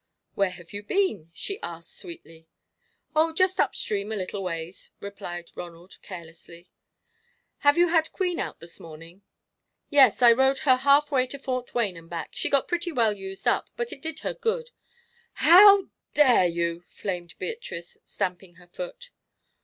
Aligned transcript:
"Where 0.33 0.49
have 0.49 0.73
you 0.73 0.81
been?" 0.81 1.29
she 1.31 1.61
asked 1.61 1.95
sweetly. 1.95 2.47
"Oh, 3.15 3.31
just 3.31 3.59
up 3.59 3.75
stream 3.75 4.11
a 4.11 4.15
little 4.15 4.41
ways," 4.41 4.89
replied 4.99 5.51
Ronald, 5.55 6.01
carelessly. 6.01 6.71
"Have 7.59 7.77
you 7.77 7.89
had 7.89 8.11
Queen 8.11 8.39
out 8.39 8.59
this 8.61 8.79
morning?" 8.79 9.21
"Yes, 9.91 10.23
I 10.23 10.31
rode 10.31 10.57
her 10.65 10.77
half 10.77 11.11
way 11.11 11.27
to 11.27 11.37
Fort 11.37 11.75
Wayne 11.75 11.95
and 11.97 12.09
back. 12.09 12.29
She 12.33 12.49
got 12.49 12.67
pretty 12.67 12.91
well 12.91 13.13
used 13.13 13.47
up, 13.47 13.69
but 13.77 13.93
it 13.93 14.01
did 14.01 14.21
her 14.21 14.33
good." 14.33 14.71
"How 15.33 15.89
dare 16.15 16.47
you!" 16.47 16.83
flamed 16.87 17.35
Beatrice, 17.37 17.99
stamping 18.03 18.55
her 18.55 18.65
foot. 18.67 19.11